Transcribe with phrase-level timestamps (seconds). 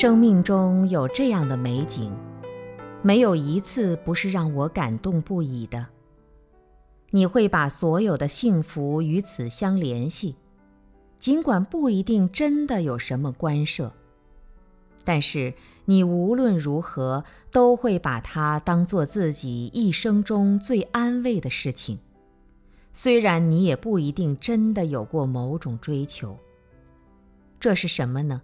[0.00, 2.16] 生命中有这样的美景，
[3.02, 5.84] 没有一次不是让我感动不已的。
[7.10, 10.36] 你会把所有的幸福与此相联系，
[11.18, 13.92] 尽管不一定真的有什么关涉，
[15.02, 15.52] 但是
[15.86, 21.98] 你无论如何都会把它当做自己一生中最安慰的事情。
[22.92, 26.38] 虽然你也不一定真的有过某种追求，
[27.58, 28.40] 这是什么呢？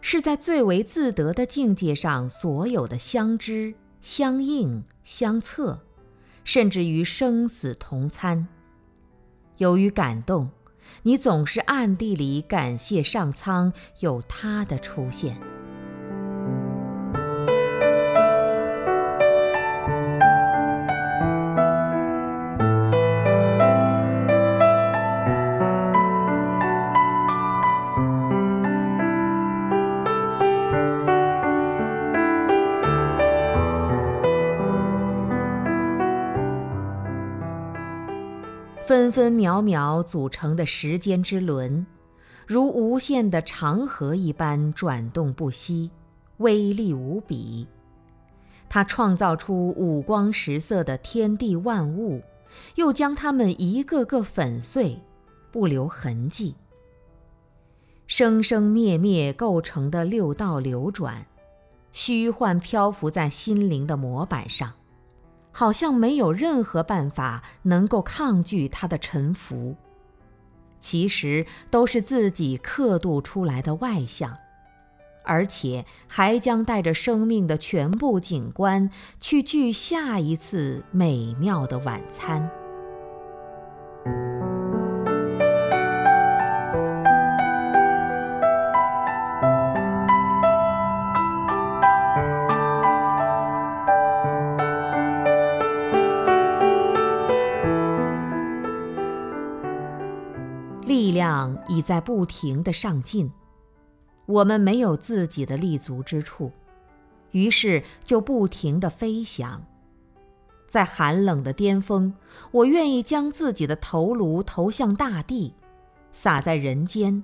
[0.00, 5.80] 是在最为自得的境界上，所有的相知、相应、相测，
[6.44, 8.48] 甚至于生死同参。
[9.58, 10.50] 由于感动，
[11.02, 15.53] 你总是暗地里感谢上苍有他的出现。
[38.86, 41.86] 分分秒秒组成的时间之轮，
[42.46, 45.90] 如无限的长河一般转动不息，
[46.36, 47.66] 威力无比。
[48.68, 52.20] 它创造出五光十色的天地万物，
[52.74, 55.00] 又将它们一个个粉碎，
[55.50, 56.54] 不留痕迹。
[58.06, 61.26] 生生灭灭构成的六道流转，
[61.90, 64.74] 虚幻漂浮在心灵的模板上。
[65.54, 69.76] 好像没有任何办法能够抗拒他的沉浮，
[70.80, 74.36] 其实都是自己刻度出来的外相，
[75.24, 82.50] 而且还将带着生命的全部景观去聚下一次美妙的晚餐。
[101.14, 103.32] 量已在不停地上进，
[104.26, 106.52] 我们没有自己的立足之处，
[107.30, 109.64] 于是就不停地飞翔。
[110.66, 112.12] 在寒冷的巅峰，
[112.50, 115.54] 我愿意将自己的头颅投向大地，
[116.10, 117.22] 洒在人间，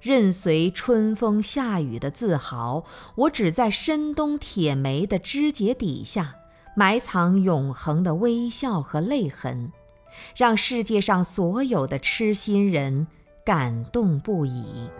[0.00, 2.84] 任随春风夏雨的自豪。
[3.16, 6.36] 我只在深冬铁梅的枝节底下，
[6.76, 9.72] 埋藏永恒的微笑和泪痕。
[10.36, 13.06] 让世界上所有的痴心人
[13.44, 14.90] 感动不已。